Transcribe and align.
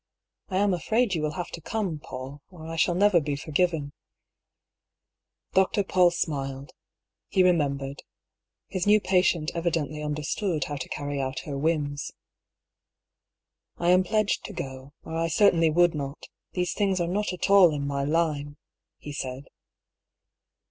I 0.49 0.57
am 0.57 0.73
afraid 0.73 1.13
you 1.13 1.21
will 1.21 1.33
have 1.37 1.51
to 1.51 1.61
come, 1.61 1.99
PauU, 1.99 2.39
or 2.49 2.65
I 2.65 2.75
shall 2.75 2.95
never 2.95 3.21
be 3.21 3.35
forgiven." 3.35 3.93
214 5.53 5.83
I>R 5.83 5.83
PAULL'S 5.83 5.83
THEORY. 5.83 5.83
Dr. 5.83 5.83
Paull 5.83 6.47
smiled. 6.49 6.71
He 7.27 7.43
remembered. 7.43 8.01
His 8.67 8.87
new 8.87 8.99
pa 8.99 9.21
tient 9.21 9.51
evidently 9.53 10.01
understood 10.01 10.63
how 10.63 10.77
to 10.77 10.89
carry 10.89 11.21
out 11.21 11.41
her 11.41 11.55
whims. 11.55 12.11
"I 13.77 13.89
am 13.91 14.03
pledged 14.03 14.43
to 14.45 14.53
go, 14.53 14.93
or 15.03 15.15
I 15.15 15.27
certainly 15.27 15.69
would 15.69 15.93
not 15.93 16.29
These 16.53 16.73
things 16.73 16.99
are 16.99 17.07
not 17.07 17.31
at 17.31 17.51
all 17.51 17.71
in 17.71 17.85
my 17.85 18.03
line," 18.03 18.57
he 18.97 19.13
said. 19.13 19.49